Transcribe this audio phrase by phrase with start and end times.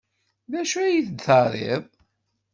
[0.51, 1.83] D acu ay d-terriḍ?